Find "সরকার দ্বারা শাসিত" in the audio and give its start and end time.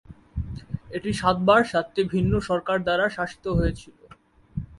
2.49-3.45